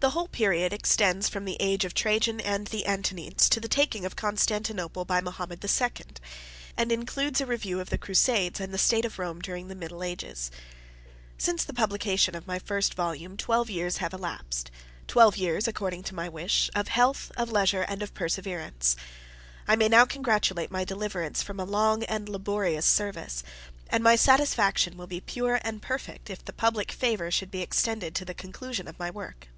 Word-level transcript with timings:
The 0.00 0.10
whole 0.10 0.28
period 0.28 0.74
extends 0.74 1.26
from 1.30 1.46
the 1.46 1.56
age 1.58 1.82
of 1.86 1.94
Trajan 1.94 2.38
and 2.42 2.66
the 2.66 2.84
Antonines, 2.86 3.48
to 3.48 3.58
the 3.60 3.66
taking 3.66 4.04
of 4.04 4.14
Constantinople 4.14 5.06
by 5.06 5.22
Mahomet 5.22 5.62
the 5.62 5.68
Second; 5.68 6.20
and 6.76 6.92
includes 6.92 7.40
a 7.40 7.46
review 7.46 7.80
of 7.80 7.88
the 7.88 7.96
Crusades, 7.96 8.60
and 8.60 8.74
the 8.74 8.78
state 8.78 9.06
of 9.06 9.18
Rome 9.18 9.40
during 9.40 9.68
the 9.68 9.74
middle 9.74 10.02
ages. 10.02 10.50
Since 11.38 11.64
the 11.64 11.72
publication 11.72 12.34
of 12.36 12.44
the 12.44 12.60
first 12.60 12.92
volume, 12.92 13.38
twelve 13.38 13.70
years 13.70 13.96
have 13.96 14.12
elapsed; 14.12 14.70
twelve 15.08 15.38
years, 15.38 15.66
according 15.66 16.02
to 16.04 16.14
my 16.14 16.28
wish, 16.28 16.68
"of 16.74 16.88
health, 16.88 17.32
of 17.34 17.50
leisure, 17.50 17.86
and 17.88 18.02
of 18.02 18.12
perseverance." 18.12 18.96
I 19.66 19.76
may 19.76 19.88
now 19.88 20.04
congratulate 20.04 20.70
my 20.70 20.84
deliverance 20.84 21.42
from 21.42 21.58
a 21.58 21.64
long 21.64 22.04
and 22.04 22.28
laborious 22.28 22.84
service, 22.86 23.42
and 23.88 24.04
my 24.04 24.14
satisfaction 24.14 24.98
will 24.98 25.06
be 25.06 25.22
pure 25.22 25.58
and 25.64 25.80
perfect, 25.80 26.28
if 26.28 26.44
the 26.44 26.52
public 26.52 26.92
favor 26.92 27.30
should 27.30 27.50
be 27.50 27.62
extended 27.62 28.14
to 28.14 28.26
the 28.26 28.34
conclusion 28.34 28.86
of 28.88 28.98
my 28.98 29.10
work. 29.10 29.48